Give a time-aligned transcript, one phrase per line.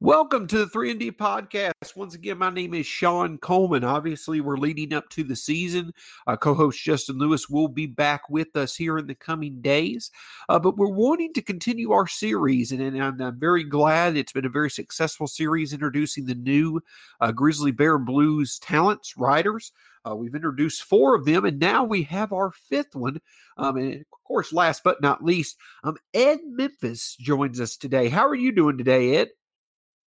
[0.00, 1.96] Welcome to the 3 and D podcast.
[1.96, 3.82] Once again, my name is Sean Coleman.
[3.82, 5.94] Obviously, we're leading up to the season.
[6.26, 10.10] Uh, co-host Justin Lewis will be back with us here in the coming days.
[10.50, 14.32] Uh, but we're wanting to continue our series, and, and I'm, I'm, very glad it's
[14.32, 16.82] been a very successful series introducing the new
[17.22, 19.72] uh, Grizzly Bear Blues talents, riders.
[20.06, 23.18] Uh, we've introduced four of them, and now we have our fifth one.
[23.56, 28.10] Um, and of course, last but not least, um, Ed Memphis joins us today.
[28.10, 29.28] How are you doing today, Ed?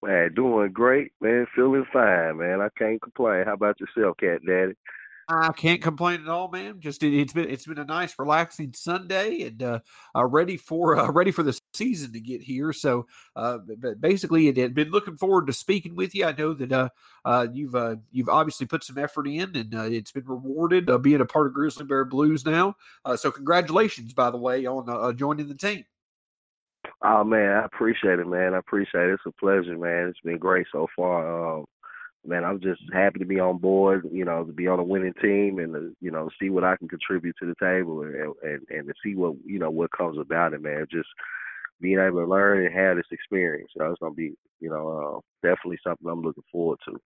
[0.02, 1.46] Man, doing great, man.
[1.54, 2.60] Feeling fine, man.
[2.60, 3.44] I can't complain.
[3.44, 4.74] How about yourself, Cat Daddy?
[5.30, 6.80] I can't complain at all, man.
[6.80, 9.80] Just it, has been it's been a nice, relaxing Sunday, and uh,
[10.16, 12.72] uh, ready for uh, ready for the season to get here.
[12.72, 16.24] So, uh, but basically, it had been looking forward to speaking with you.
[16.24, 16.88] I know that uh,
[17.26, 20.96] uh, you've uh, you've obviously put some effort in, and uh, it's been rewarded uh,
[20.96, 22.76] being a part of Grizzly Bear Blues now.
[23.04, 25.84] Uh, so, congratulations, by the way, on uh, joining the team.
[27.02, 28.54] Oh man, I appreciate it, man.
[28.54, 29.14] I appreciate it.
[29.14, 30.08] It's a pleasure, man.
[30.08, 31.58] It's been great so far.
[31.58, 31.64] Um,
[32.26, 34.08] man, I'm just happy to be on board.
[34.12, 36.76] You know, to be on a winning team and to, you know see what I
[36.76, 40.18] can contribute to the table and and and to see what you know what comes
[40.18, 40.86] about it, man.
[40.90, 41.08] Just
[41.80, 43.70] being able to learn and have this experience.
[43.76, 47.00] You know, it's gonna be you know uh, definitely something I'm looking forward to.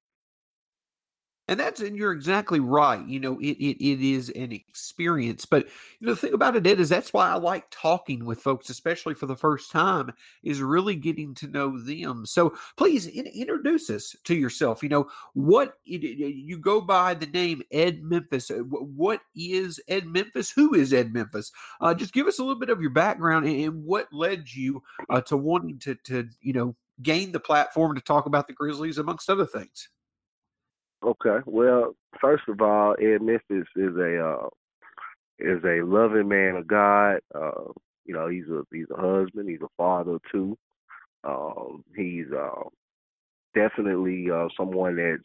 [1.53, 3.07] And that's and you're exactly right.
[3.07, 5.45] You know, it, it it is an experience.
[5.45, 5.67] But
[6.01, 9.13] you know, the thing about it is that's why I like talking with folks, especially
[9.13, 12.25] for the first time, is really getting to know them.
[12.25, 14.83] So please in, introduce us to yourself.
[14.83, 18.51] You know, what it, you go by the name Ed Memphis.
[18.51, 20.51] Uh, what is Ed Memphis?
[20.51, 21.53] Who is Ed Memphis?
[21.83, 24.83] Uh, just give us a little bit of your background and, and what led you
[25.11, 28.97] uh, to wanting to to you know gain the platform to talk about the Grizzlies
[28.97, 29.91] amongst other things.
[31.05, 31.39] Okay.
[31.47, 34.49] Well, first of all, Ed Memphis is a uh,
[35.39, 37.19] is a loving man of God.
[37.35, 37.73] Uh,
[38.05, 39.49] you know, he's a he's a husband.
[39.49, 40.57] He's a father too.
[41.25, 42.69] Um, he's uh,
[43.55, 45.23] definitely uh, someone that's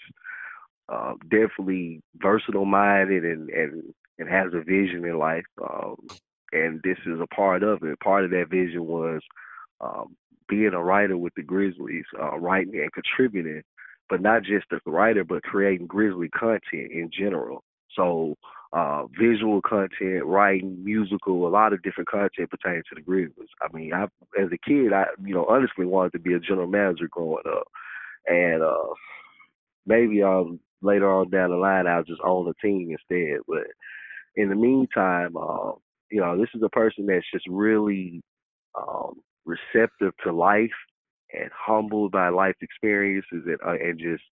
[0.90, 3.84] uh, definitely versatile minded and and
[4.20, 5.46] and has a vision in life.
[5.62, 5.96] Um,
[6.54, 8.00] and this is a part of it.
[8.00, 9.22] Part of that vision was
[9.82, 10.16] um,
[10.50, 13.64] being a writer with the Grizzlies, uh, writing and contributing
[14.10, 17.64] but not just the writer, but creating Grizzly content in general.
[17.96, 18.36] So
[18.74, 23.50] uh, visual content, writing, musical, a lot of different content pertaining to the Grizzlies.
[23.62, 24.04] I mean, I
[24.40, 27.68] as a kid, I you know honestly wanted to be a general manager growing up,
[28.28, 28.94] and uh,
[29.86, 33.40] maybe um later on down the line I'll just own a team instead.
[33.48, 33.64] But
[34.36, 35.72] in the meantime, uh,
[36.12, 38.22] you know, this is a person that's just really
[38.78, 40.70] um, receptive to life
[41.34, 44.24] and humbled by life experiences and uh, and just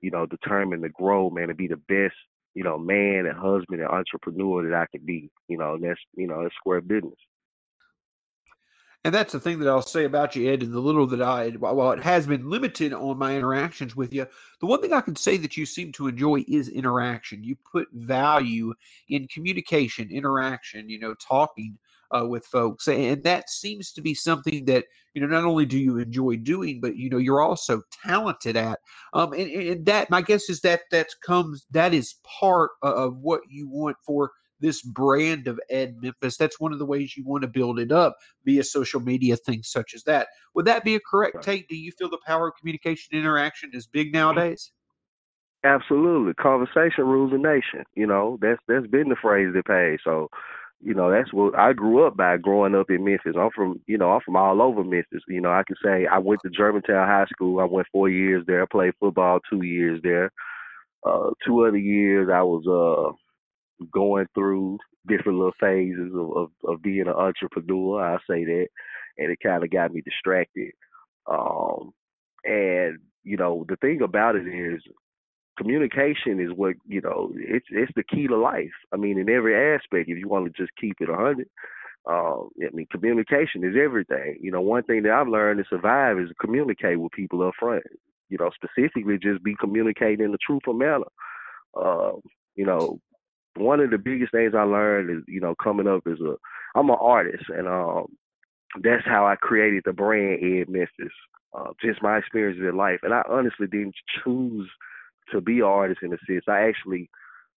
[0.00, 2.16] you know determined to grow, man, to be the best
[2.54, 5.30] you know man and husband and entrepreneur that I could be.
[5.48, 7.18] You know, and that's you know that's square business.
[9.06, 11.50] And that's the thing that I'll say about you, Ed, and the little that I,
[11.50, 14.26] while it has been limited on my interactions with you,
[14.60, 17.44] the one thing I can say that you seem to enjoy is interaction.
[17.44, 18.72] You put value
[19.10, 21.76] in communication, interaction, you know, talking
[22.10, 22.88] uh, with folks.
[22.88, 26.80] And that seems to be something that, you know, not only do you enjoy doing,
[26.80, 28.80] but, you know, you're also talented at.
[29.12, 33.40] Um, and, and that, my guess is that that comes, that is part of what
[33.48, 36.36] you want for this brand of Ed Memphis.
[36.36, 39.68] That's one of the ways you want to build it up via social media, things
[39.68, 40.28] such as that.
[40.54, 41.68] Would that be a correct take?
[41.68, 44.72] Do you feel the power of communication interaction is big nowadays?
[45.64, 46.34] Absolutely.
[46.34, 47.84] Conversation rules a nation.
[47.94, 49.98] You know, that's that's been the phrase that pays.
[50.04, 50.28] So
[50.80, 53.36] you know, that's what I grew up by growing up in Memphis.
[53.38, 55.22] I'm from, you know, I'm from all over Memphis.
[55.28, 57.60] You know, I can say I went to Germantown High School.
[57.60, 58.62] I went four years there.
[58.62, 60.30] I played football two years there.
[61.06, 63.12] Uh, two other years I was uh
[63.92, 68.02] going through different little phases of, of, of being an entrepreneur.
[68.02, 68.66] I say that,
[69.18, 70.72] and it kind of got me distracted.
[71.30, 71.92] Um,
[72.44, 74.82] and you know, the thing about it is,
[75.56, 78.72] communication is what you know it's it's the key to life.
[78.92, 81.48] I mean in every aspect if you want to just keep it a hundred
[82.06, 84.38] um i mean communication is everything.
[84.40, 87.54] You know one thing that i've learned to survive is to communicate with people up
[87.58, 87.84] front.
[88.28, 91.04] You know specifically just be communicating in a truthful manner
[91.80, 92.20] um
[92.54, 92.98] you know
[93.56, 96.34] one of the biggest things i learned is you know coming up as a
[96.74, 98.06] i'm an artist and um
[98.82, 101.12] that's how i created the brand ed memphis.
[101.56, 103.94] Uh, just my experiences in life and i honestly didn't
[104.24, 104.68] choose
[105.32, 106.44] to be an artist in a sense.
[106.48, 107.10] I actually,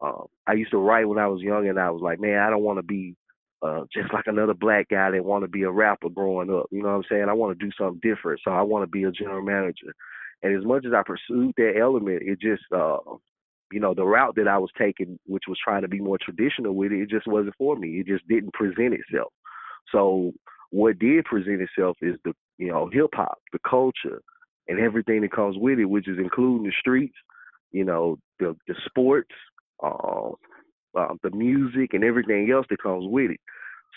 [0.00, 2.50] um, I used to write when I was young, and I was like, man, I
[2.50, 3.16] don't want to be
[3.62, 6.66] uh, just like another black guy that want to be a rapper growing up.
[6.70, 7.26] You know what I'm saying?
[7.28, 9.94] I want to do something different, so I want to be a general manager.
[10.42, 12.98] And as much as I pursued that element, it just, uh,
[13.72, 16.74] you know, the route that I was taking, which was trying to be more traditional
[16.74, 18.00] with it, it just wasn't for me.
[18.00, 19.32] It just didn't present itself.
[19.90, 20.32] So
[20.70, 24.20] what did present itself is the, you know, hip hop, the culture,
[24.68, 27.16] and everything that comes with it, which is including the streets,
[27.74, 29.34] you know, the the sports,
[29.82, 30.30] uh,
[30.96, 33.40] uh, the music, and everything else that comes with it.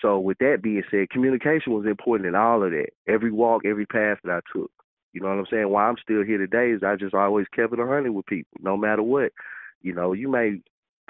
[0.01, 2.89] So with that being said, communication was important in all of that.
[3.07, 4.71] Every walk, every path that I took.
[5.13, 5.69] You know what I'm saying?
[5.69, 8.59] Why I'm still here today is I just always kept it a hundred with people,
[8.61, 9.31] no matter what.
[9.81, 10.59] You know, you may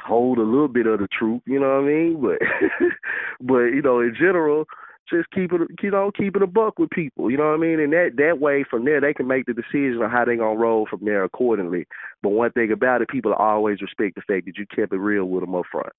[0.01, 2.21] hold a little bit of the truth, you know what I mean?
[2.21, 2.39] But
[3.41, 4.65] but you know, in general,
[5.09, 7.57] just keep it you know, keep it a buck with people, you know what I
[7.57, 7.80] mean?
[7.80, 10.57] And that that way from there they can make the decision on how they gonna
[10.57, 11.86] roll from there accordingly.
[12.21, 15.25] But one thing about it, people always respect the fact that you kept it real
[15.25, 15.94] with them up front.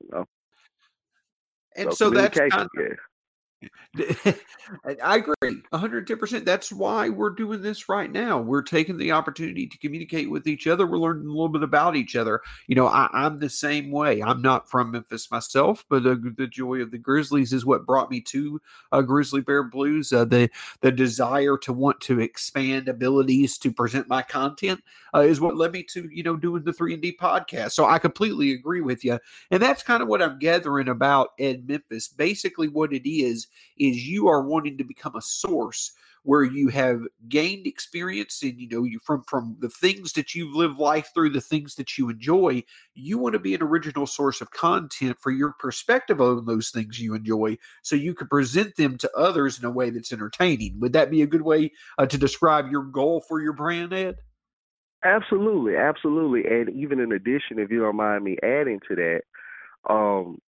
[0.00, 0.24] You know?
[1.76, 2.94] And so, so that's kind of, yeah.
[5.02, 5.34] I agree
[5.72, 6.44] 110%.
[6.44, 8.40] That's why we're doing this right now.
[8.40, 10.86] We're taking the opportunity to communicate with each other.
[10.86, 12.40] We're learning a little bit about each other.
[12.66, 14.22] You know, I, am the same way.
[14.22, 18.10] I'm not from Memphis myself, but uh, the joy of the Grizzlies is what brought
[18.10, 18.60] me to
[18.92, 20.12] uh, Grizzly Bear Blues.
[20.12, 20.50] Uh, the,
[20.80, 24.82] the desire to want to expand abilities to present my content
[25.14, 27.72] uh, is what led me to, you know, doing the 3 and D podcast.
[27.72, 29.18] So I completely agree with you.
[29.50, 32.08] And that's kind of what I'm gathering about Ed Memphis.
[32.08, 33.46] Basically, what it is
[33.78, 35.92] is you are wanting to become a source
[36.22, 40.54] where you have gained experience and you know you from from the things that you've
[40.54, 42.62] lived life through the things that you enjoy
[42.94, 46.98] you want to be an original source of content for your perspective on those things
[46.98, 50.78] you enjoy so you can present them to others in a way that's entertaining.
[50.80, 54.16] Would that be a good way uh, to describe your goal for your brand ed?
[55.04, 59.20] Absolutely absolutely and even in addition if you don't mind me adding to that
[59.92, 60.38] um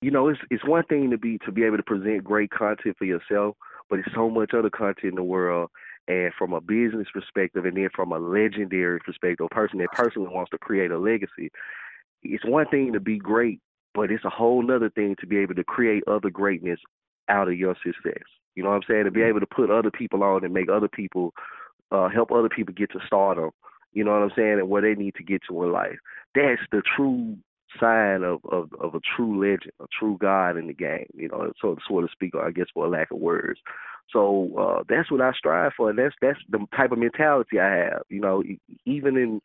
[0.00, 2.96] you know, it's it's one thing to be to be able to present great content
[2.98, 3.56] for yourself,
[3.90, 5.70] but it's so much other content in the world.
[6.06, 10.30] And from a business perspective, and then from a legendary perspective, a person that personally
[10.32, 11.50] wants to create a legacy,
[12.22, 13.60] it's one thing to be great,
[13.94, 16.80] but it's a whole other thing to be able to create other greatness
[17.28, 18.22] out of your success.
[18.54, 19.04] You know what I'm saying?
[19.04, 21.34] To be able to put other people on and make other people
[21.92, 23.50] uh, help other people get to stardom.
[23.92, 24.58] You know what I'm saying?
[24.60, 25.98] And where they need to get to in life.
[26.34, 27.36] That's the true
[27.80, 31.52] sign of, of, of a true legend, a true god in the game, you know,
[31.60, 33.60] so so to speak, I guess for a lack of words.
[34.12, 37.76] So uh, that's what I strive for, and that's that's the type of mentality I
[37.76, 38.02] have.
[38.08, 38.42] You know,
[38.86, 39.40] even in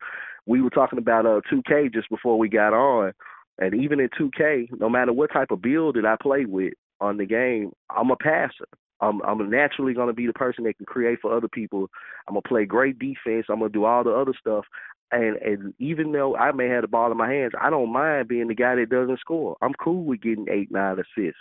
[0.46, 3.12] we were talking about uh 2K just before we got on,
[3.58, 7.18] and even in 2K, no matter what type of build that I play with on
[7.18, 8.68] the game, I'm a passer.
[9.00, 11.90] I'm I'm naturally gonna be the person that can create for other people.
[12.26, 13.46] I'm gonna play great defense.
[13.50, 14.64] I'm gonna do all the other stuff.
[15.12, 18.28] And and even though I may have the ball in my hands, I don't mind
[18.28, 19.56] being the guy that doesn't score.
[19.62, 21.38] I'm cool with getting eight, nine assists,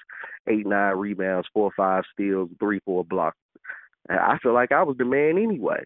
[0.48, 3.38] eight, nine rebounds, four, five steals, three, four blocks.
[4.10, 5.86] I feel like I was the man anyway.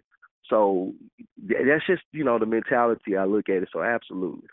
[0.49, 0.93] So
[1.37, 3.69] that's just you know the mentality I look at it.
[3.71, 4.47] So absolutely.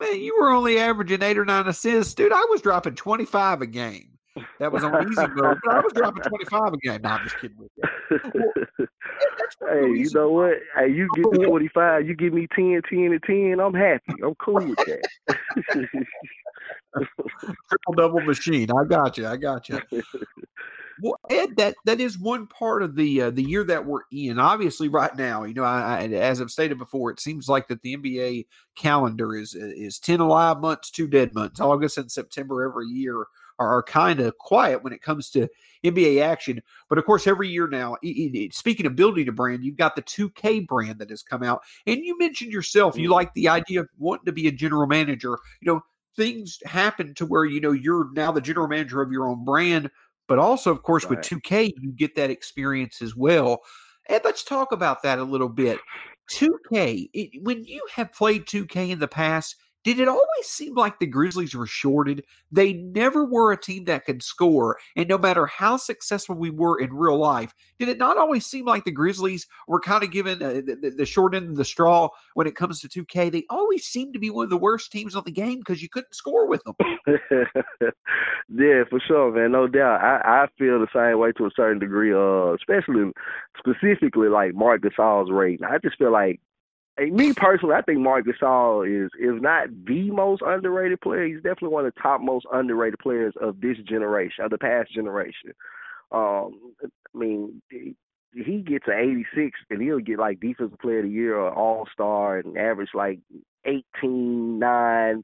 [0.00, 2.32] Man, you were only averaging eight or nine assists, dude.
[2.32, 4.15] I was dropping twenty five a game.
[4.58, 7.02] That was on easy mode, but I was dropping 25 a game.
[7.02, 7.82] Nah, I'm just kidding with you.
[9.60, 10.54] Well, hey, you know what?
[10.76, 14.14] Hey, you give me 25, you give me 10, 10, and 10, I'm happy.
[14.22, 15.02] I'm cool with that.
[17.68, 18.70] Triple double machine.
[18.70, 19.26] I got you.
[19.26, 19.80] I got you.
[21.02, 24.38] Well, Ed, that that is one part of the uh, the year that we're in.
[24.38, 27.82] Obviously, right now, you know, I, I, as I've stated before, it seems like that
[27.82, 28.46] the NBA
[28.76, 31.60] calendar is is ten alive months, two dead months.
[31.60, 33.26] August and September every year
[33.58, 35.48] are, are kind of quiet when it comes to
[35.84, 36.62] NBA action.
[36.88, 37.96] But of course, every year now,
[38.50, 41.62] speaking of building a brand, you've got the 2K brand that has come out.
[41.86, 43.12] And you mentioned yourself, you mm-hmm.
[43.12, 45.38] like the idea of wanting to be a general manager.
[45.60, 45.80] You know,
[46.16, 49.90] things happen to where, you know, you're now the general manager of your own brand.
[50.28, 51.10] But also, of course, right.
[51.10, 53.60] with 2K, you get that experience as well.
[54.08, 55.78] And let's talk about that a little bit.
[56.32, 59.56] 2K, it, when you have played 2K in the past,
[59.86, 62.24] did it always seem like the Grizzlies were shorted?
[62.50, 64.78] They never were a team that could score.
[64.96, 68.64] And no matter how successful we were in real life, did it not always seem
[68.64, 72.08] like the Grizzlies were kind of given uh, the, the, short end of the straw
[72.34, 73.30] when it comes to 2K?
[73.30, 75.88] They always seem to be one of the worst teams on the game because you
[75.88, 76.74] couldn't score with them.
[78.48, 79.52] yeah, for sure, man.
[79.52, 80.00] No doubt.
[80.00, 83.12] I, I feel the same way to a certain degree, uh, especially
[83.56, 85.64] specifically like Marc Gasol's rating.
[85.64, 86.40] I just feel like
[86.98, 91.68] me personally, I think Marc Gasol is, if not the most underrated player, he's definitely
[91.68, 95.52] one of the top most underrated players of this generation, of the past generation.
[96.10, 96.88] Um, I
[97.18, 101.52] mean, he gets an 86 and he'll get like defensive player of the year or
[101.52, 103.18] all star and average like
[103.64, 105.22] 18, 9,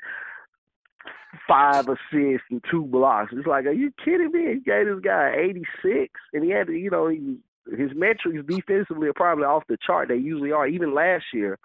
[1.48, 3.32] five assists and two blocks.
[3.34, 4.54] It's like, are you kidding me?
[4.54, 9.08] He gave this guy 86 and he had to, you know, he his metrics defensively
[9.08, 10.08] are probably off the chart.
[10.08, 10.66] They usually are.
[10.66, 11.58] Even last year,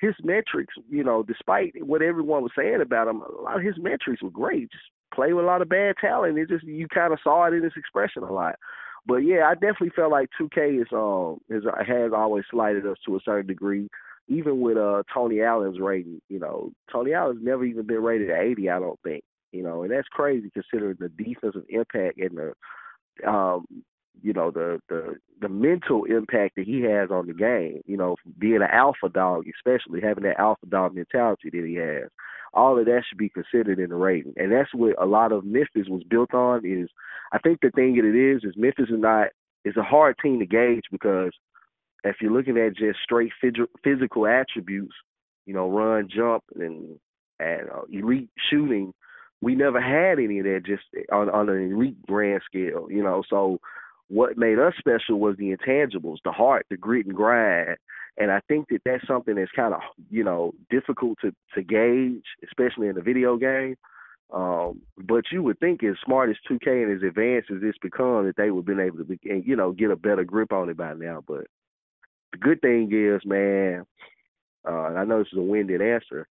[0.00, 3.76] his metrics, you know, despite what everyone was saying about him, a lot of his
[3.78, 4.70] metrics were great.
[4.70, 4.84] Just
[5.14, 6.38] play with a lot of bad talent.
[6.38, 8.56] It just you kind of saw it in his expression a lot.
[9.06, 13.16] But yeah, I definitely felt like 2K is um is has always slighted us to
[13.16, 13.88] a certain degree.
[14.28, 18.42] Even with uh Tony Allen's rating, you know, Tony Allen's never even been rated at
[18.42, 18.70] 80.
[18.70, 19.22] I don't think,
[19.52, 23.66] you know, and that's crazy considering the defensive impact and the um
[24.22, 27.80] you know the the the mental impact that he has on the game.
[27.86, 32.10] You know, being an alpha dog, especially having that alpha dog mentality that he has.
[32.52, 35.44] All of that should be considered in the rating, and that's what a lot of
[35.44, 36.64] Memphis was built on.
[36.64, 36.88] Is
[37.32, 39.28] I think the thing that it is is Memphis is not
[39.64, 41.32] is a hard team to gauge because
[42.04, 43.32] if you're looking at just straight
[43.82, 44.94] physical attributes,
[45.46, 46.98] you know, run, jump, and
[47.40, 48.92] and uh, elite shooting,
[49.40, 53.22] we never had any of that just on on an elite grand scale, you know.
[53.28, 53.58] So
[54.14, 57.76] what made us special was the intangibles, the heart, the grit and grind.
[58.16, 62.22] And I think that that's something that's kind of, you know, difficult to, to gauge,
[62.44, 63.74] especially in a video game.
[64.32, 68.26] Um, but you would think as smart as 2K and as advanced as it's become,
[68.26, 70.70] that they would have been able to, be, you know, get a better grip on
[70.70, 71.24] it by now.
[71.26, 71.48] But
[72.30, 73.84] the good thing is, man,
[74.64, 76.28] uh, and I know this is a winded answer.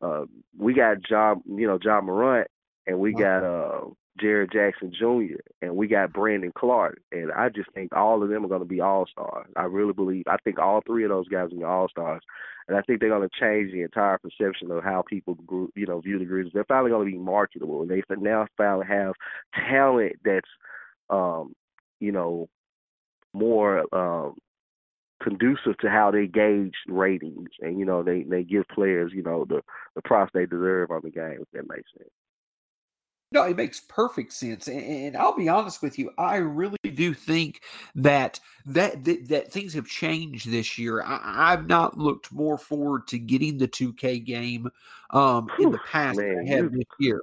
[0.00, 2.46] Uh, we got John, you know, Ja Morant,
[2.86, 3.80] and we got uh,
[4.18, 5.40] Jaren Jackson Jr.
[5.62, 8.66] and we got Brandon Clarke, and I just think all of them are going to
[8.66, 9.46] be all stars.
[9.56, 10.24] I really believe.
[10.26, 12.22] I think all three of those guys are all stars,
[12.68, 15.36] and I think they're going to change the entire perception of how people,
[15.74, 16.52] you know, view the Grizzlies.
[16.52, 19.14] They're finally going to be marketable, and they now finally have
[19.54, 20.48] talent that's,
[21.10, 21.54] um,
[22.00, 22.48] you know,
[23.32, 24.36] more um,
[25.22, 29.44] conducive to how they gauge ratings, and you know, they they give players, you know,
[29.48, 29.62] the
[29.94, 31.38] the props they deserve on the game.
[31.40, 32.10] If that makes sense.
[33.30, 36.10] No, it makes perfect sense, and, and, I'll be honest with you.
[36.16, 37.60] I really do think
[37.94, 41.02] that that that, that things have changed this year.
[41.02, 44.70] I, have not looked more forward to getting the 2K game
[45.10, 47.20] um, in the past Man, than I have this year.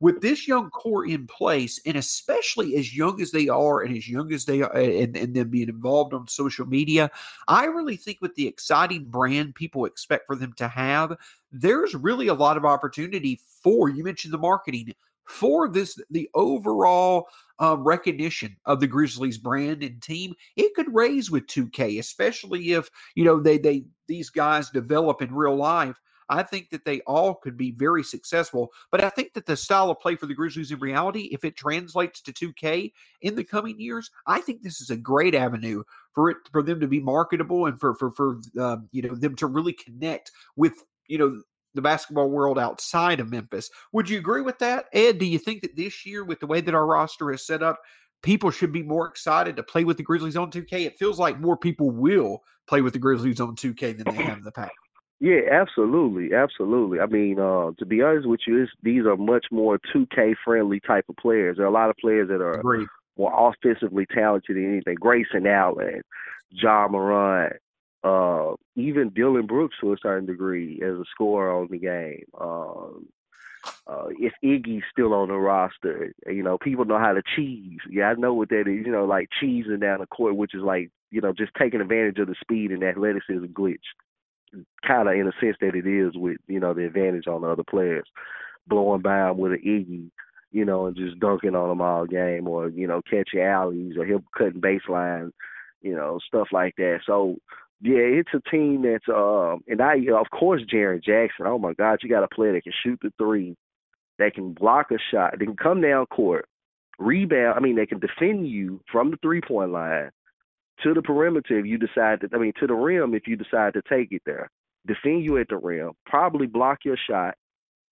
[0.00, 4.08] With this young core in place, and especially as young as they are, and as
[4.08, 7.10] young as they are, and, and them being involved on social media,
[7.48, 11.16] I really think with the exciting brand people expect for them to have,
[11.52, 13.90] there's really a lot of opportunity for.
[13.90, 14.94] You mentioned the marketing
[15.26, 17.26] for this the overall
[17.58, 22.90] um, recognition of the Grizzlies brand and team, it could raise with 2K, especially if
[23.14, 26.00] you know they they these guys develop in real life.
[26.28, 28.72] I think that they all could be very successful.
[28.90, 31.56] But I think that the style of play for the Grizzlies in reality, if it
[31.56, 35.82] translates to 2K in the coming years, I think this is a great avenue
[36.14, 39.36] for it for them to be marketable and for for for um, you know them
[39.36, 41.42] to really connect with you know
[41.74, 43.70] the basketball world outside of Memphis.
[43.92, 45.18] Would you agree with that, Ed?
[45.18, 47.80] Do you think that this year, with the way that our roster is set up,
[48.22, 50.86] people should be more excited to play with the Grizzlies on 2K?
[50.86, 54.38] It feels like more people will play with the Grizzlies on 2K than they have
[54.38, 54.72] in the past.
[55.20, 57.00] Yeah, absolutely, absolutely.
[57.00, 61.04] I mean, uh, to be honest with you, these are much more 2K friendly type
[61.08, 61.56] of players.
[61.56, 62.88] There are a lot of players that are Agreed.
[63.16, 64.96] more offensively talented than anything.
[64.96, 66.02] Grayson Allen,
[66.50, 67.54] Ja Morant,
[68.04, 72.24] uh, even Dillon Brooks to a certain degree as a scorer on the game.
[72.38, 73.06] Um,
[73.86, 77.78] uh, if Iggy's still on the roster, you know, people know how to cheese.
[77.88, 78.84] Yeah, I know what that is.
[78.84, 82.18] You know, like cheesing down the court, which is like, you know, just taking advantage
[82.18, 83.78] of the speed and athleticism glitch.
[84.86, 87.48] Kind of in a sense that it is with, you know, the advantage on the
[87.48, 88.06] other players.
[88.66, 90.10] Blowing by with an Iggy,
[90.52, 94.04] you know, and just dunking on them all game or, you know, catching alleys or
[94.04, 95.30] him cutting baseline,
[95.80, 97.00] you know, stuff like that.
[97.06, 97.36] So,
[97.84, 101.46] yeah, it's a team that's um and I of course Jaren Jackson.
[101.46, 103.56] Oh my God, you got a player that can shoot the three,
[104.18, 106.48] that can block a shot, they can come down court,
[106.98, 107.56] rebound.
[107.58, 110.10] I mean, they can defend you from the three point line
[110.82, 112.28] to the perimeter if you decide to.
[112.32, 114.50] I mean, to the rim if you decide to take it there.
[114.86, 117.34] Defend you at the rim, probably block your shot,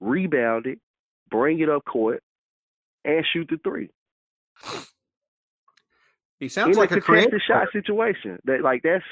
[0.01, 0.79] rebound it,
[1.31, 2.23] bring it up court,
[3.05, 3.91] and shoot the three.
[6.41, 8.39] He sounds like a creative shot situation.
[8.47, 9.05] That like that's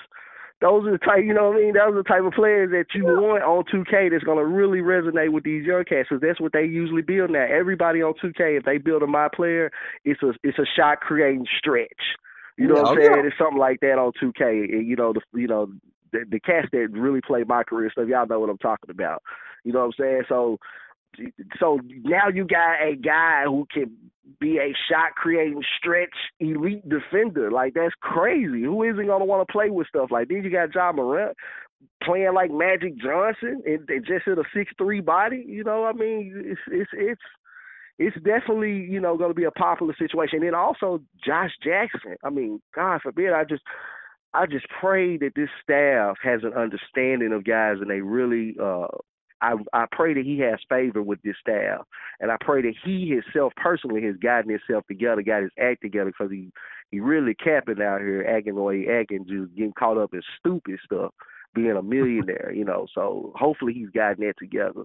[0.61, 1.73] those are the type, you know what I mean?
[1.73, 4.81] Those are the type of players that you want on 2K that's going to really
[4.81, 7.47] resonate with these young cats because that's what they usually build now.
[7.49, 9.71] Everybody on 2K, if they build a my player,
[10.05, 11.89] it's a it's a shot creating stretch.
[12.59, 13.17] You know yeah, what I'm oh, saying?
[13.17, 13.27] Yeah.
[13.27, 14.87] It's something like that on 2K.
[14.87, 15.73] You know the you know
[16.13, 18.09] the, the cats that really play my career stuff.
[18.09, 19.23] Y'all know what I'm talking about.
[19.65, 20.23] You know what I'm saying?
[20.29, 20.59] So
[21.59, 23.97] so now you got a guy who can
[24.41, 27.51] be a shot creating stretch elite defender.
[27.51, 28.63] Like that's crazy.
[28.63, 30.45] Who isn't gonna want to play with stuff like this?
[30.45, 31.37] You got John Morant
[32.03, 35.45] playing like Magic Johnson and just hit a six three body.
[35.47, 37.23] You know, I mean, it's it's it's
[37.99, 40.43] it's definitely you know going to be a popular situation.
[40.43, 42.17] And also Josh Jackson.
[42.25, 43.63] I mean, God forbid, I just
[44.33, 48.87] I just pray that this staff has an understanding of guys and they really uh
[49.43, 51.87] I I pray that he has favor with this staff,
[52.21, 56.11] and I pray that he himself personally has gotten himself together, got his act together,
[56.11, 56.53] because he
[56.91, 60.23] he really capping out here, acting the way he acting, just getting caught up in
[60.39, 61.13] stupid stuff,
[61.55, 62.87] being a millionaire, you know.
[62.95, 64.85] So hopefully he's gotten that together.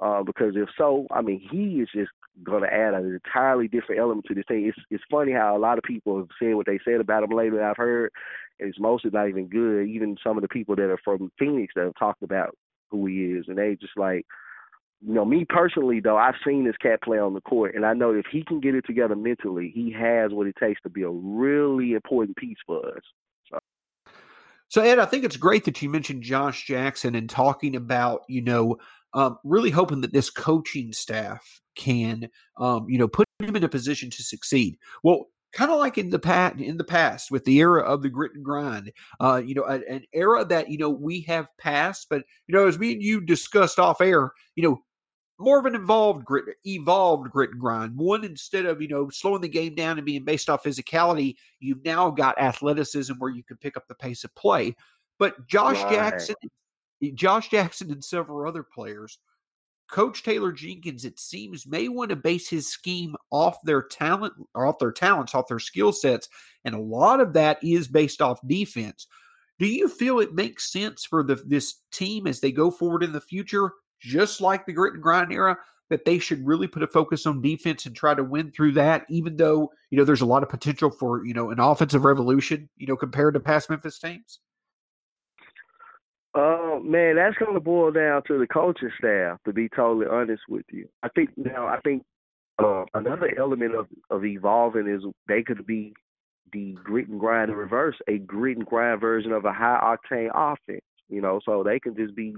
[0.00, 2.10] Uh, because if so, I mean, he is just
[2.44, 4.66] going to add an entirely different element to this thing.
[4.66, 7.30] It's it's funny how a lot of people have said what they said about him
[7.30, 7.58] lately.
[7.58, 8.12] I've heard
[8.60, 9.88] it's mostly not even good.
[9.88, 12.56] Even some of the people that are from Phoenix that have talked about
[12.90, 14.26] who he is, and they just like,
[15.06, 17.94] you know, me personally though, I've seen this cat play on the court, and I
[17.94, 21.02] know if he can get it together mentally, he has what it takes to be
[21.02, 23.02] a really important piece for us.
[23.50, 23.58] So.
[24.68, 28.42] So Ed, I think it's great that you mentioned Josh Jackson and talking about, you
[28.42, 28.76] know,
[29.14, 32.28] um, really hoping that this coaching staff can,
[32.58, 34.76] um, you know, put him in a position to succeed.
[35.02, 38.08] Well, kind of like in the past, in the past with the era of the
[38.08, 42.08] grit and grind, uh, you know, an, an era that you know we have passed.
[42.10, 44.82] But you know, as me and you discussed off air, you know,
[45.38, 47.96] more of an involved grit, evolved grit and grind.
[47.96, 51.84] One instead of you know slowing the game down and being based off physicality, you've
[51.84, 54.74] now got athleticism where you can pick up the pace of play.
[55.18, 55.92] But Josh right.
[55.92, 56.36] Jackson
[57.14, 59.18] Josh Jackson and several other players.
[59.90, 64.66] Coach Taylor Jenkins, it seems, may want to base his scheme off their talent or
[64.66, 66.28] off their talents, off their skill sets.
[66.64, 69.06] And a lot of that is based off defense.
[69.58, 73.12] Do you feel it makes sense for the, this team as they go forward in
[73.12, 75.56] the future, just like the grit and grind era,
[75.90, 79.06] that they should really put a focus on defense and try to win through that,
[79.08, 82.68] even though, you know, there's a lot of potential for, you know, an offensive revolution,
[82.76, 84.38] you know, compared to past Memphis teams?
[86.38, 89.38] Uh, man, that's to boil down to the coaching staff.
[89.44, 92.04] To be totally honest with you, I think now I think
[92.62, 95.94] uh, another element of of evolving is they could be
[96.52, 100.30] the grit and grind in reverse, a grit and grind version of a high octane
[100.32, 100.84] offense.
[101.08, 102.36] You know, so they can just be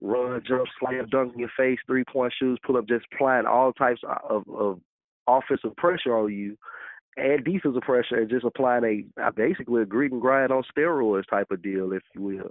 [0.00, 3.72] run, jump, slam, dunk in your face, three point shoots, pull up, just applying all
[3.72, 4.80] types of of
[5.28, 6.56] offensive pressure on you
[7.16, 11.52] and defensive pressure, and just applying a basically a grit and grind on steroids type
[11.52, 12.50] of deal, if you will.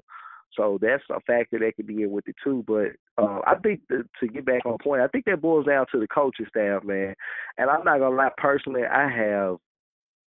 [0.56, 2.64] So that's a factor that could be in with it too.
[2.68, 5.86] But uh, I think the, to get back on point, I think that boils down
[5.92, 7.16] to the coaching staff, man.
[7.58, 9.58] And I'm not gonna lie, personally, I have,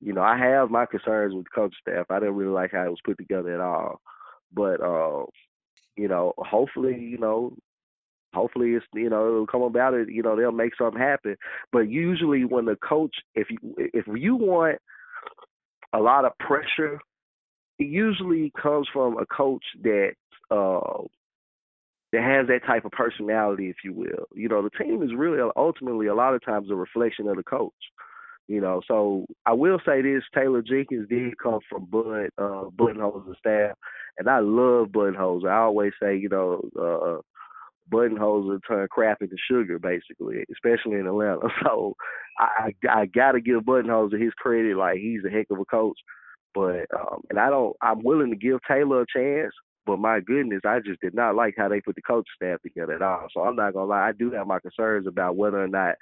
[0.01, 2.05] you know, I have my concerns with the coaching staff.
[2.09, 4.01] I didn't really like how it was put together at all.
[4.53, 5.25] But uh,
[5.97, 7.55] you know, hopefully, you know,
[8.33, 10.09] hopefully it's you know it'll come about it.
[10.09, 11.35] You know, they'll make something happen.
[11.71, 14.79] But usually, when the coach, if you if you want
[15.93, 16.99] a lot of pressure
[17.79, 20.11] it usually comes from a coach that
[20.51, 21.03] uh,
[22.11, 24.27] that has that type of personality, if you will.
[24.35, 27.43] You know, the team is really ultimately a lot of times a reflection of the
[27.43, 27.73] coach.
[28.47, 32.65] You know, so I will say this: Taylor Jenkins did come from Bud uh,
[33.39, 33.77] staff,
[34.17, 35.49] and I love Budenholzer.
[35.49, 37.21] I always say, you know, uh,
[37.91, 41.47] Budenholzer turned crap into sugar, basically, especially in Atlanta.
[41.63, 41.95] So
[42.37, 44.75] I I got to give Budenholzer his credit.
[44.75, 45.97] Like he's a heck of a coach.
[46.53, 47.75] But um, and I don't.
[47.81, 49.53] I'm willing to give Taylor a chance.
[49.85, 52.93] But my goodness, I just did not like how they put the coach staff together
[52.93, 53.27] at all.
[53.33, 54.07] So I'm not gonna lie.
[54.07, 55.95] I do have my concerns about whether or not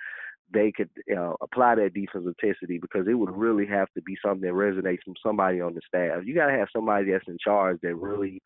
[0.53, 4.41] they could uh, apply that defensive intensity because it would really have to be something
[4.41, 6.23] that resonates from somebody on the staff.
[6.25, 8.41] You got to have somebody that's in charge that really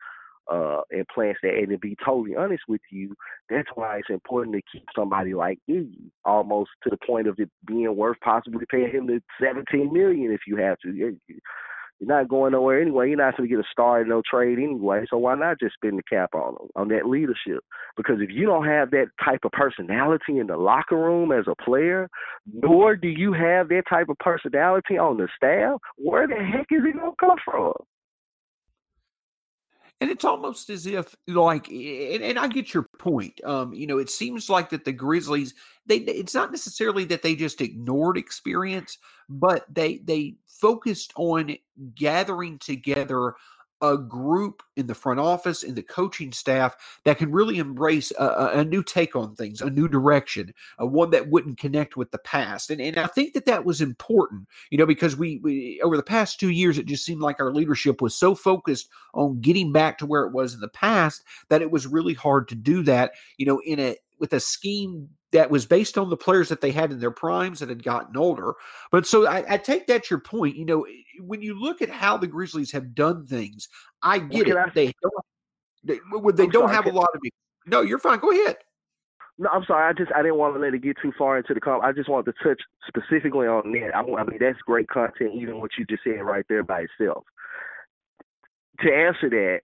[0.50, 1.54] uh, implants that.
[1.54, 3.14] And to be totally honest with you,
[3.50, 7.50] that's why it's important to keep somebody like Iggy almost to the point of it
[7.66, 11.16] being worth possibly paying him the 17 million if you have to.
[11.98, 13.08] You're not going nowhere anyway.
[13.08, 15.04] You're not going to get a star in no trade anyway.
[15.08, 17.64] So why not just spend the cap on on that leadership?
[17.96, 21.54] Because if you don't have that type of personality in the locker room as a
[21.64, 22.08] player,
[22.52, 26.82] nor do you have that type of personality on the staff, where the heck is
[26.84, 27.72] it going to come from?
[30.00, 33.98] And it's almost as if like and, and, i get your point um you know
[33.98, 35.54] it seems like that the grizzlies
[35.86, 41.56] they it's not necessarily that they just ignored experience but they they focused on
[41.94, 43.34] gathering together
[43.82, 48.50] a group in the front office in the coaching staff that can really embrace a,
[48.54, 52.18] a, new take on things a new direction a one that wouldn't connect with the
[52.18, 52.70] past.
[52.70, 56.02] And, and i think that that was important you know because we, we over the
[56.02, 59.98] past two years it just seemed like our leadership was so focused on getting back
[59.98, 63.12] to where it was in the past that it was really hard to do that
[63.36, 66.70] you know in a with a scheme that was based on the players that they
[66.70, 68.54] had in their primes that had gotten older.
[68.90, 70.56] But so I, I take that your point.
[70.56, 70.86] You know,
[71.20, 73.68] when you look at how the Grizzlies have done things,
[74.02, 74.56] I get it.
[74.56, 75.14] I, they don't.
[75.84, 75.98] They,
[76.34, 77.20] they don't sorry, have a lot of.
[77.66, 78.18] No, you're fine.
[78.18, 78.56] Go ahead.
[79.38, 79.88] No, I'm sorry.
[79.88, 81.82] I just I didn't want to let it get too far into the com.
[81.82, 83.94] I just wanted to touch specifically on that.
[83.94, 87.24] I, I mean, that's great content, even what you just said right there by itself.
[88.80, 89.60] To answer that,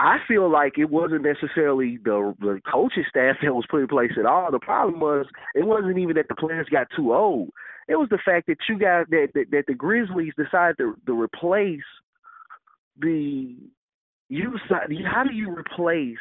[0.00, 4.12] I feel like it wasn't necessarily the the coaching staff that was put in place
[4.18, 4.50] at all.
[4.50, 7.50] The problem was it wasn't even that the players got too old.
[7.86, 11.20] It was the fact that you got that that, that the Grizzlies decided to, to
[11.20, 11.84] replace
[12.98, 13.54] the
[14.30, 14.54] you.
[15.04, 16.16] How do you replace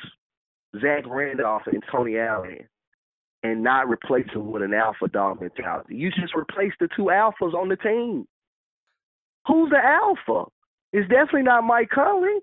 [0.81, 2.67] Zach Randolph and Tony Allen
[3.43, 5.95] and not replace them with an alpha dog mentality?
[5.95, 8.27] You just replace the two alphas on the team.
[9.47, 10.51] Who's the alpha?
[10.91, 12.39] It's definitely not Mike Conley.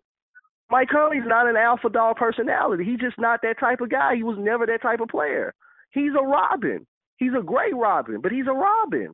[0.70, 2.84] Mike Conley's not an alpha dog personality.
[2.84, 4.16] He's just not that type of guy.
[4.16, 5.54] He was never that type of player.
[5.92, 6.86] He's a Robin.
[7.18, 9.12] He's a great Robin, but he's a Robin.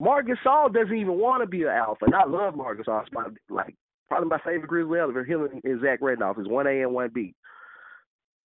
[0.00, 2.06] Marc Gasol doesn't even want to be an alpha.
[2.06, 3.02] And I love Marc Gasol.
[3.02, 3.74] It's my, like
[4.08, 5.24] probably my favorite Grizzly ever.
[5.24, 7.34] Him and Zach Randolph is one A and one B.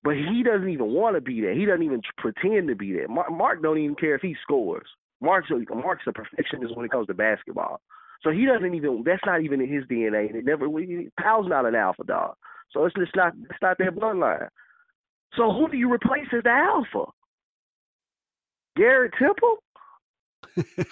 [0.03, 1.53] But he doesn't even want to be there.
[1.53, 3.07] He doesn't even pretend to be there.
[3.07, 4.87] Mark, Marc don't even care if he scores.
[5.21, 7.81] Marc's a, Marc's a perfectionist when it comes to basketball.
[8.21, 9.03] So he doesn't even.
[9.05, 10.27] That's not even in his DNA.
[10.27, 10.67] And it never.
[11.19, 12.35] Powell's not an alpha dog.
[12.71, 13.33] So it's just not.
[13.49, 14.49] It's not their bloodline.
[15.35, 17.11] So who do you replace as the alpha?
[18.75, 19.57] Garrett Temple.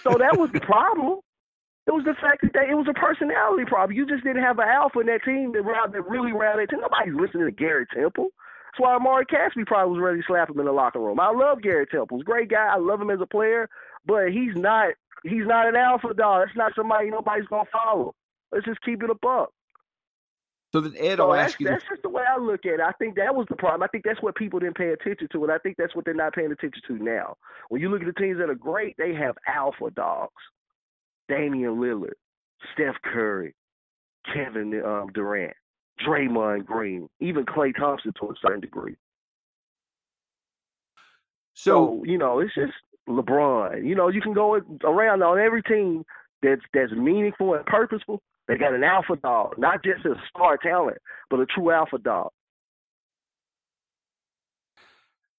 [0.04, 1.20] so that was the problem.
[1.88, 3.96] It was the fact that they, it was a personality problem.
[3.96, 6.68] You just didn't have an alpha in that team that, that really that.
[6.72, 8.28] Nobody's listening to Garrett Temple.
[8.68, 11.20] That's why Omri Casspi probably was ready to slap him in the locker room.
[11.20, 12.18] I love Garrett Temple.
[12.18, 12.68] He's a great guy.
[12.68, 13.70] I love him as a player,
[14.06, 16.46] but he's not He's not an alpha dog.
[16.46, 18.14] That's not somebody nobody's gonna follow.
[18.52, 19.52] Let's just keep it buck.
[20.74, 21.68] So then, Ed, so I'll ask you.
[21.68, 22.80] That's just the way I look at it.
[22.82, 23.84] I think that was the problem.
[23.84, 26.14] I think that's what people didn't pay attention to, and I think that's what they're
[26.14, 27.38] not paying attention to now.
[27.70, 30.34] When you look at the teams that are great, they have alpha dogs:
[31.30, 32.16] Damian Lillard,
[32.74, 33.56] Steph Curry,
[34.34, 35.54] Kevin um, Durant,
[36.06, 38.98] Draymond Green, even Klay Thompson to a certain degree.
[41.54, 42.74] So, so you know, it's just
[43.08, 43.86] LeBron.
[43.86, 46.04] You know, you can go around on every team
[46.42, 48.22] that's that's meaningful and purposeful.
[48.48, 50.98] They got an alpha dog, not just a star talent,
[51.30, 52.32] but a true alpha dog.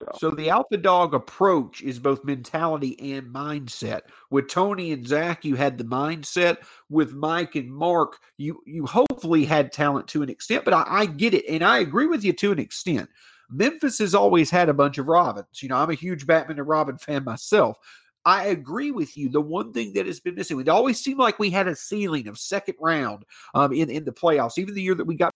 [0.00, 0.10] So.
[0.18, 0.30] so.
[0.30, 4.02] the alpha dog approach is both mentality and mindset.
[4.30, 6.58] With Tony and Zach, you had the mindset.
[6.88, 10.64] With Mike and Marc, you you hopefully had talent to an extent.
[10.64, 13.08] But I, I get it, and I agree with you to an extent.
[13.50, 15.62] Memphis has always had a bunch of Robins.
[15.62, 17.78] You know, I'm a huge Batman and Robin fan myself.
[18.24, 19.30] I agree with you.
[19.30, 22.28] The one thing that has been missing, it always seemed like we had a ceiling
[22.28, 24.58] of second round um, in, in the playoffs.
[24.58, 25.32] Even the year that we got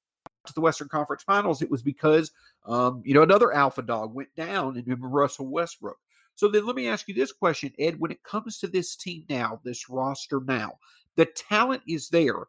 [0.47, 2.33] to the Western Conference Finals, it was because,
[2.67, 5.97] um, you know, another alpha dog went down in Russell Westbrook.
[6.35, 7.99] So then let me ask you this question, Ed.
[7.99, 10.79] When it comes to this team now, this roster now,
[11.17, 12.47] the talent is there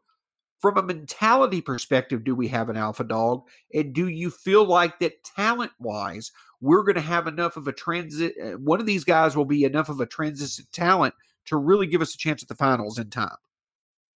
[0.64, 3.44] from a mentality perspective, do we have an alpha dog?
[3.74, 7.74] And do you feel like that talent wise, we're going to have enough of a
[7.74, 8.34] transit?
[8.42, 11.16] Uh, one of these guys will be enough of a transition talent
[11.48, 13.36] to really give us a chance at the finals in time.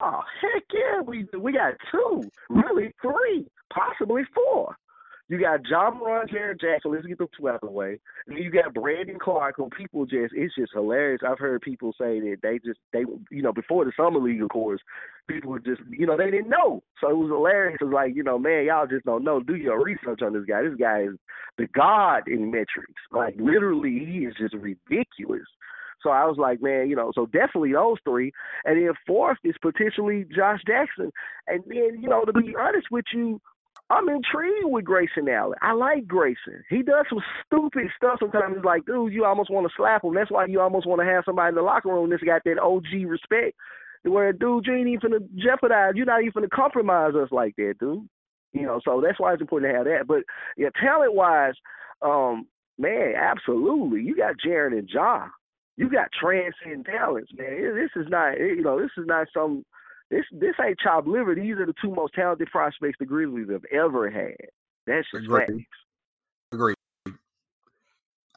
[0.01, 4.77] Oh heck yeah, we we got two, really three, possibly four.
[5.29, 6.93] You got Ja Morant, Jaren Jackson.
[6.93, 7.99] Let's get the two out of the way.
[8.29, 11.23] And you got Brandon Clarke, who people just, it's just hilarious.
[11.27, 14.51] I've heard people say that they just, they, you know, before the Summer League, of
[14.51, 14.81] course,
[15.29, 16.83] people were just, you know, they didn't know.
[17.01, 17.79] So it was hilarious.
[17.81, 19.41] It was like, you know, man, y'all just don't know.
[19.41, 20.63] Do your research on this guy.
[20.63, 21.19] This guy is
[21.59, 23.03] the god in metrics.
[23.11, 25.47] Like, literally, he is just ridiculous.
[26.03, 28.31] So I was like, man, you know, so definitely those three.
[28.65, 31.11] And then fourth is potentially Josh Jackson.
[31.49, 33.41] And then, you know, to be honest with you,
[33.89, 35.59] I'm intrigued with Grayson Allen.
[35.63, 36.65] I like Grayson.
[36.69, 38.57] He does some stupid stuff sometimes.
[38.57, 40.15] It's like, dude, you almost want to slap him.
[40.15, 42.59] That's why you almost want to have somebody in the locker room that's got that
[42.59, 43.57] OG respect.
[44.03, 45.93] Where, dude, you ain't even gonna jeopardize.
[45.95, 48.09] You're not even gonna compromise us like that, dude.
[48.53, 50.07] You know, so that's why it's important to have that.
[50.07, 50.23] But
[50.57, 51.55] yeah, talent wise,
[52.03, 52.47] um,
[52.79, 54.03] man, absolutely.
[54.03, 55.29] You got Jaren and Ja.
[55.77, 57.75] You got transcend talents, man.
[57.77, 59.65] This is not, you know, this is not some
[60.11, 61.35] this this ain't chopped liver.
[61.35, 64.37] These are the two most talented prospects the Grizzlies have ever had.
[64.87, 65.47] That's just Agreed.
[65.47, 65.65] facts.
[66.53, 66.77] Agreed.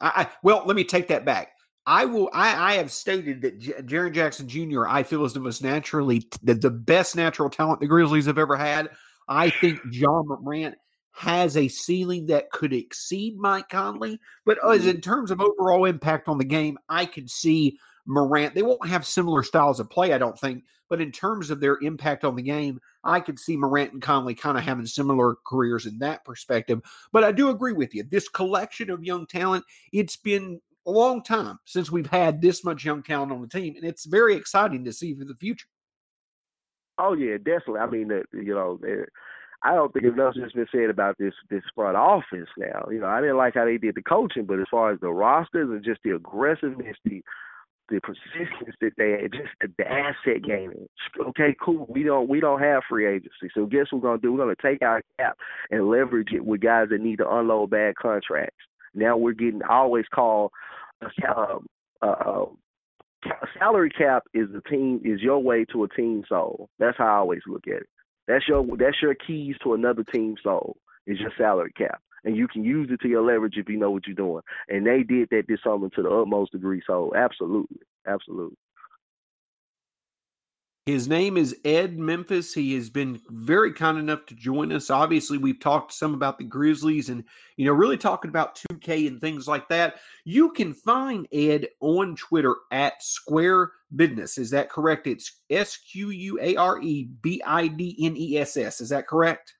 [0.00, 1.52] I, I, well, let me take that back.
[1.86, 2.28] I will.
[2.32, 4.86] I, I have stated that J- Jaren Jackson Jr.
[4.86, 8.56] I feel is the most naturally the, the best natural talent the Grizzlies have ever
[8.56, 8.90] had.
[9.28, 10.76] I think John Morant
[11.12, 14.90] has a ceiling that could exceed Mike Conley, but as mm-hmm.
[14.90, 18.54] in terms of overall impact on the game, I could see Morant.
[18.54, 21.78] They won't have similar styles of play, I don't think, but in terms of their
[21.80, 25.86] impact on the game, I could see Morant and Conley kind of having similar careers
[25.86, 26.80] in that perspective.
[27.12, 28.02] But I do agree with you.
[28.02, 32.84] This collection of young talent, it's been a long time since we've had this much
[32.84, 35.68] young talent on the team, and it's very exciting to see for the future.
[36.98, 37.80] Oh yeah, definitely.
[37.80, 38.78] I mean, you know,
[39.62, 42.86] I don't think has been said about this this front office now.
[42.90, 45.10] You know, I didn't like how they did the coaching, but as far as the
[45.10, 47.22] rosters and just the aggressiveness, the
[47.90, 50.88] the persistence that they just the asset gaming.
[51.28, 51.86] Okay, cool.
[51.88, 54.32] We don't we don't have free agency, so guess what we're gonna do?
[54.32, 55.36] We're gonna take our cap
[55.70, 58.56] and leverage it with guys that need to unload bad contracts.
[58.94, 60.52] Now we're getting always call
[61.02, 61.66] a, um,
[62.02, 66.68] a, a salary cap is the team is your way to a team soul.
[66.78, 67.88] That's how I always look at it.
[68.26, 70.76] That's your that's your keys to another team soul
[71.06, 73.90] is your salary cap and you can use it to your leverage if you know
[73.90, 74.42] what you're doing.
[74.68, 76.82] And they did that this summer to the utmost degree.
[76.86, 78.56] So absolutely, absolutely.
[80.86, 82.54] His name is Ed Memphis.
[82.54, 84.90] He has been very kind enough to join us.
[84.90, 87.22] Obviously, we've talked some about the Grizzlies and,
[87.56, 89.96] you know, really talking about 2K and things like that.
[90.24, 94.38] You can find Ed on Twitter at Square Business.
[94.38, 95.06] Is that correct?
[95.06, 98.80] It's S Q U A R E B I D N E S S.
[98.80, 99.54] Is that correct?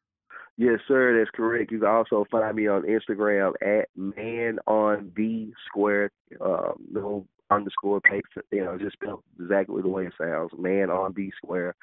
[0.56, 1.72] Yes, sir, that's correct.
[1.72, 6.10] You can also find me on Instagram at man on the square,
[6.40, 8.96] um, no underscore page, you know, just
[9.40, 11.74] exactly the way it sounds, man on the square.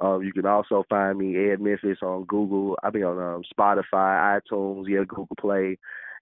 [0.00, 2.78] Um, you can also find me Ed Memphis on Google.
[2.82, 5.78] I be on um, Spotify, iTunes, yeah, Google Play,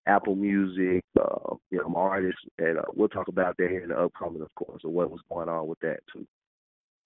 [0.07, 1.05] Apple Music.
[1.21, 4.41] Uh, you know, an artist, and uh, we'll talk about that here in the upcoming,
[4.43, 6.27] of course, of what was going on with that too.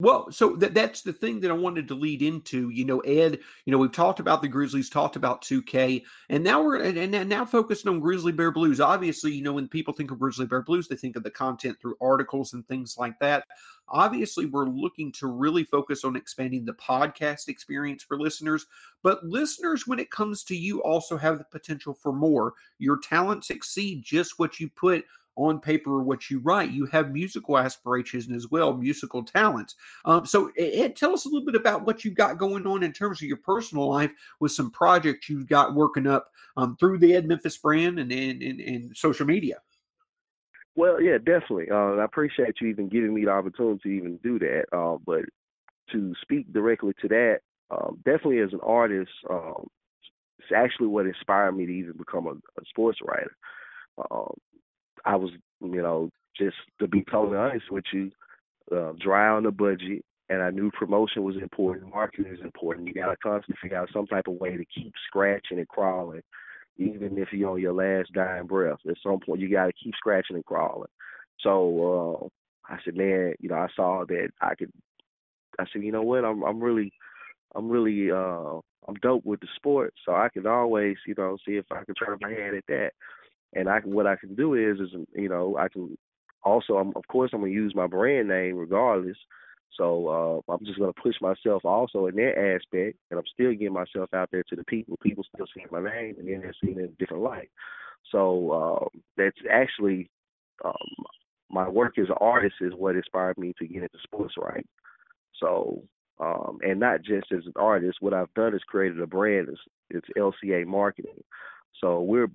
[0.01, 2.71] Well, so that that's the thing that I wanted to lead into.
[2.71, 3.39] You know, Ed.
[3.67, 7.29] You know, we've talked about the Grizzlies, talked about 2K, and now we're and, and
[7.29, 8.81] now focusing on Grizzly Bear Blues.
[8.81, 11.77] Obviously, you know, when people think of Grizzly Bear Blues, they think of the content
[11.79, 13.45] through articles and things like that.
[13.91, 18.67] Obviously, we're looking to really focus on expanding the podcast experience for listeners.
[19.03, 22.55] But listeners, when it comes to you, also have the potential for more.
[22.79, 25.05] Your talents exceed just what you put
[25.37, 26.71] on paper what you write.
[26.71, 29.77] You have musical aspirations as well, musical talents.
[30.05, 32.93] Um, so, Ed, tell us a little bit about what you've got going on in
[32.93, 37.14] terms of your personal life with some projects you've got working up um, through the
[37.14, 39.57] Ed Memphis brand and, and, and, and social media.
[40.77, 41.71] Well, yeah, definitely.
[41.71, 44.64] Uh, I appreciate you even giving me the opportunity to even do that.
[44.73, 45.25] Uh, but
[45.93, 47.40] to speak directly to that,
[47.71, 49.66] um, definitely as an artist, um,
[50.38, 53.37] it's actually what inspired me to even become a, a sports writer.
[54.11, 54.33] Um,
[55.05, 58.11] I was, you know, just to be totally honest with you,
[58.75, 62.87] uh, dry on the budget, and I knew promotion was important, marketing is important.
[62.87, 66.23] You got to constantly figure out some type of way to keep scratching and crawling,
[66.77, 68.79] even if you're on your last dying breath.
[68.89, 70.91] At some point, you got to keep scratching and crawling.
[71.41, 72.31] So
[72.71, 74.71] uh, I said, man, you know, I saw that I could.
[75.59, 76.93] I said, you know what, I'm, I'm really,
[77.55, 81.57] I'm really, uh, I'm dope with the sport, so I can always, you know, see
[81.57, 82.93] if I can turn my hand at that
[83.55, 85.97] and I what I can do is is you know I can
[86.43, 89.17] also I'm, of course I'm gonna use my brand name regardless.
[89.77, 93.73] So uh, I'm just gonna push myself also in that aspect, and I'm still getting
[93.73, 94.99] myself out there to the people.
[95.03, 97.51] People still seeing my name, and then they're seeing it in a different light.
[98.11, 100.11] So uh, that's actually
[100.65, 100.75] um,
[101.51, 104.67] my work as an artist is what inspired me to get into sports writing.
[105.39, 105.83] So
[106.21, 109.49] um, and not just as an artist, what I've done is created a brand.
[109.49, 111.25] It's, it's LCA Marketing.
[111.81, 112.29] So we're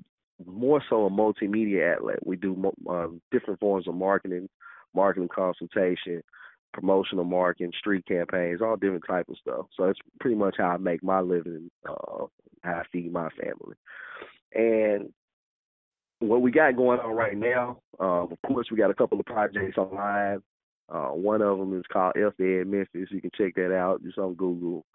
[0.46, 2.26] more so a multimedia outlet.
[2.26, 4.50] We do um, different forms of marketing,
[4.94, 6.22] marketing consultation,
[6.74, 9.68] promotional marketing, street campaigns, all different type of stuff.
[9.78, 12.26] So it's pretty much how I make my living, uh,
[12.64, 13.76] how I feed my family.
[14.54, 15.10] And
[16.20, 19.26] what we got going on right now, um, of course, we got a couple of
[19.26, 20.42] projects online.
[20.90, 23.10] Uh, one of them is called FED Memphis.
[23.10, 24.02] You can check that out.
[24.06, 24.86] It's on Google,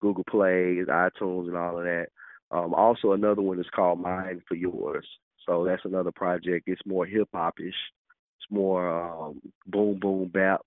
[0.00, 2.08] Google Play, iTunes, and all of that.
[2.50, 5.06] Um, also, another one is called Mine for Yours.
[5.46, 6.64] So that's another project.
[6.66, 7.66] It's more hip hop ish.
[7.68, 10.60] It's more um, boom boom bap.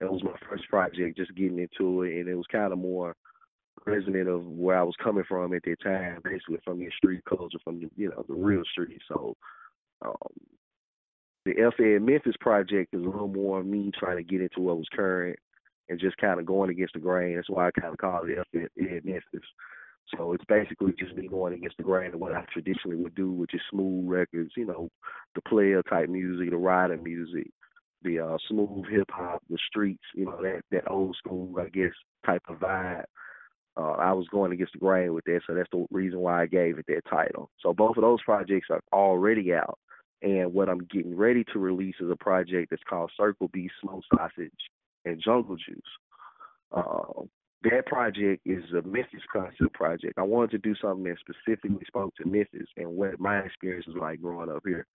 [0.00, 3.14] That was my first project, just getting into it, and it was kind of more
[3.86, 7.58] resonant of where I was coming from at that time, basically from the street culture,
[7.62, 9.00] from the you know the real street.
[9.08, 9.36] So
[10.04, 10.14] um,
[11.44, 14.88] the FED Memphis project is a little more me trying to get into what was
[14.92, 15.38] current
[15.88, 17.36] and just kind of going against the grain.
[17.36, 19.48] That's why I kind of call it FED Memphis.
[20.16, 23.32] So it's basically just me going against the grain of what I traditionally would do,
[23.32, 24.90] which is smooth records, you know,
[25.34, 27.48] the player type music, the rider music,
[28.02, 31.92] the uh, smooth hip hop, the streets, you know, that that old school, I guess,
[32.26, 33.04] type of vibe.
[33.74, 36.46] Uh, I was going against the grain with that, so that's the reason why I
[36.46, 37.48] gave it that title.
[37.60, 39.78] So both of those projects are already out,
[40.20, 44.02] and what I'm getting ready to release is a project that's called Circle B Smoke
[44.14, 44.50] Sausage
[45.06, 45.80] and Jungle Juice.
[46.70, 47.22] Uh,
[47.64, 50.14] that project is a Memphis concept project.
[50.18, 53.96] I wanted to do something that specifically spoke to Memphis and what my experience was
[53.96, 54.86] like growing up here.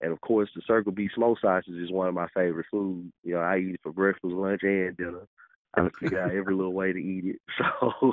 [0.00, 3.12] And of course, the Circle B smoke sausage is one of my favorite foods.
[3.22, 5.26] You know, I eat it for breakfast, lunch, and dinner.
[5.74, 7.40] I figure out every little way to eat it.
[7.80, 8.12] So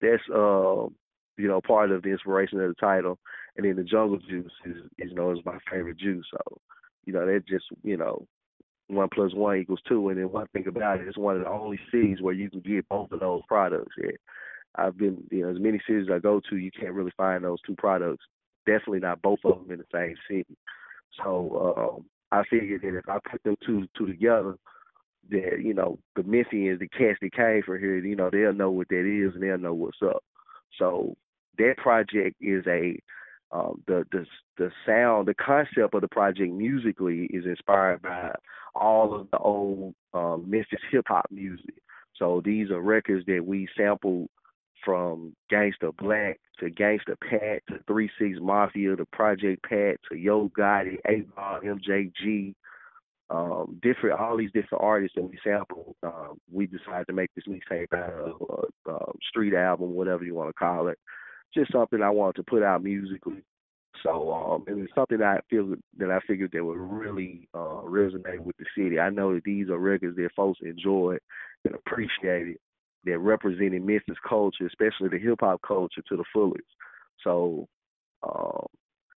[0.00, 0.88] that's uh,
[1.36, 3.18] you know, part of the inspiration of the title.
[3.56, 6.26] And then the jungle juice is, is you know, is my favorite juice.
[6.30, 6.60] So,
[7.06, 8.26] you know, that just, you know,
[8.88, 10.08] one plus one equals two.
[10.08, 12.60] And then one thing about it, it's one of the only cities where you can
[12.60, 13.94] get both of those products.
[14.02, 14.14] At.
[14.76, 17.60] I've been, you know, as many cities I go to, you can't really find those
[17.66, 18.24] two products.
[18.66, 20.56] Definitely not both of them in the same city.
[21.22, 24.56] So um, I figured that if I put them two two together,
[25.30, 28.70] that you know the Memphians, the cats that came from here, you know they'll know
[28.70, 30.24] what that is and they'll know what's up.
[30.78, 31.16] So
[31.58, 32.98] that project is a
[33.54, 34.26] um, the the
[34.58, 38.34] the sound, the concept of the project musically is inspired by
[38.74, 41.74] all of the old um, Memphis hip hop music.
[42.16, 44.28] So these are records that we sampled
[44.84, 50.50] from Gangsta Blac to Gangsta Pat to Three Six Mafia to Project Pat to Yo
[50.58, 52.54] Gotti, A Ball, MJG,
[53.30, 55.94] um, different all these different artists that we sampled.
[56.02, 60.34] Um, we decided to make this mixtape out of a, a street album, whatever you
[60.34, 60.98] want to call it.
[61.54, 63.44] Just something I wanted to put out musically.
[64.02, 68.40] So um, it was something I feel that I figured that would really uh, resonate
[68.40, 68.98] with the city.
[68.98, 71.16] I know that these are records that folks enjoy
[71.64, 72.60] and appreciate it.
[73.04, 76.64] That represented Memphis culture, especially the hip hop culture, to the fullest.
[77.22, 77.68] So
[78.22, 78.66] um,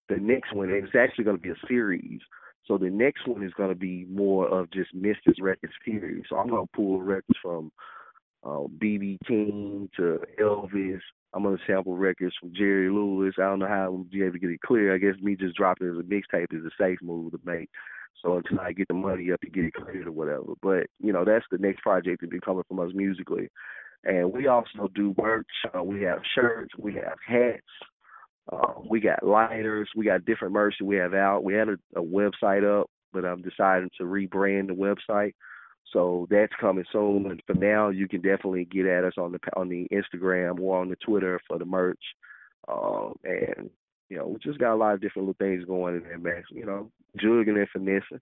[0.10, 2.19] the next one, it's actually going to be a series.
[2.65, 6.23] So the next one is going to be more of just Memphis records series.
[6.30, 7.71] So I'm going to pull records from
[8.45, 11.00] BB uh, King to Elvis.
[11.38, 13.36] I'm to sample records from Jerry Lewis.
[13.38, 14.95] I don't know how I'm be able to get it clear.
[14.95, 17.69] I guess me just dropping it as a mixtape is a safe move to make.
[18.23, 20.54] So until I get the money up to get it cleared or whatever.
[20.63, 23.50] But, you know, that's the next project to be coming from us musically.
[24.04, 25.45] And we also do merch.
[25.78, 26.73] Uh, we have shirts.
[26.80, 27.62] We have hats.
[28.52, 29.89] Uh, we got lighters.
[29.95, 31.43] We got different merch that we have out.
[31.43, 35.34] We had a, a website up, but I'm deciding to rebrand the website.
[35.93, 37.32] So that's coming soon.
[37.32, 40.80] And for now, you can definitely get at us on the on the Instagram or
[40.80, 42.04] on the Twitter for the merch.
[42.67, 43.69] Um, and
[44.10, 46.43] you know, we just got a lot of different little things going in there, man.
[46.52, 48.19] You know, jugging and finessing.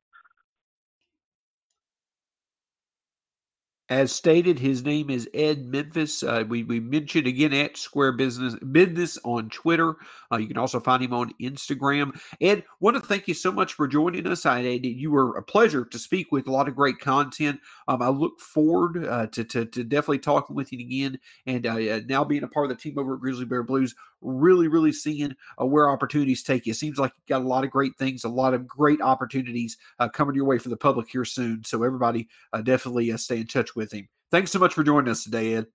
[3.87, 6.23] As stated, his name is Ed Memphis.
[6.23, 9.97] Uh, we, we mentioned again at Square Business Business on Twitter.
[10.31, 12.19] Uh, you can also find him on Instagram.
[12.41, 14.43] Ed, want to thank you so much for joining us.
[14.43, 16.47] I, you were a pleasure to speak with.
[16.47, 17.59] A lot of great content.
[17.87, 21.19] Um, I look forward uh, to, to, to definitely talking with you again.
[21.45, 24.67] And uh, now being a part of the team over at Grizzly Bear Blues, really,
[24.67, 26.71] really seeing uh, where opportunities take you.
[26.71, 29.77] It seems like you've got a lot of great things, a lot of great opportunities
[29.99, 31.63] uh, coming your way for the public here soon.
[31.63, 32.27] So everybody
[32.63, 34.07] definitely stay in touch with him.
[34.31, 35.67] Thanks so much for joining us today, Ed.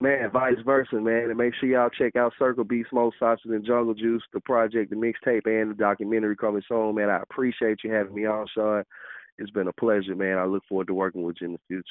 [0.00, 1.24] Man, vice versa, man.
[1.28, 4.90] And make sure y'all check out Circle B Smoke Sausage and Jungle Juice, the project,
[4.90, 7.10] the mixtape, and the documentary coming soon, man.
[7.10, 8.84] I appreciate you having me on, Sean.
[9.38, 10.38] It's been a pleasure, man.
[10.38, 11.84] I look forward to working with you in the future.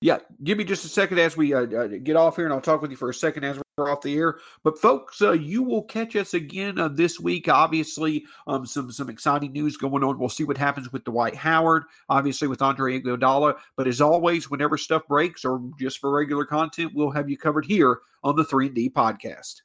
[0.00, 2.60] Yeah, give me just a second as we uh, uh, get off here, and I'll
[2.60, 4.38] talk with you for a second as we're off the air.
[4.62, 7.48] But folks, uh, you will catch us again uh, this week.
[7.48, 10.16] Obviously, um, some some exciting news going on.
[10.16, 11.82] We'll see what happens with Dwight Howard.
[12.08, 13.58] Obviously, with Andre Iguodala.
[13.76, 17.66] But as always, whenever stuff breaks or just for regular content, we'll have you covered
[17.66, 19.62] here on the Three and D podcast.